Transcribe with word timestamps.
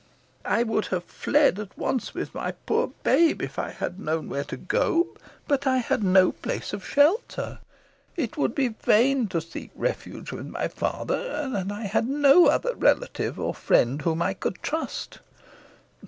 I 0.45 0.63
would 0.63 0.87
have 0.87 1.03
fled 1.03 1.59
at 1.59 1.77
once 1.77 2.15
with 2.15 2.33
my 2.33 2.53
poor 2.65 2.87
babe 3.03 3.39
if 3.39 3.59
I 3.59 3.69
had 3.69 3.99
known 3.99 4.29
where 4.29 4.43
to 4.45 4.57
go; 4.57 5.09
but 5.47 5.67
I 5.67 5.77
had 5.77 6.03
no 6.03 6.31
place 6.31 6.73
of 6.73 6.83
shelter. 6.83 7.59
It 8.15 8.35
would 8.35 8.55
be 8.55 8.65
in 8.65 8.75
vain 8.81 9.27
to 9.27 9.39
seek 9.39 9.69
refuge 9.75 10.31
with 10.31 10.47
my 10.47 10.69
father; 10.69 11.51
and 11.53 11.71
I 11.71 11.83
had 11.85 12.07
no 12.07 12.47
other 12.47 12.73
relative 12.73 13.39
or 13.39 13.53
friend 13.53 14.01
whom 14.01 14.23
I 14.23 14.33
could 14.33 14.63
trust. 14.63 15.19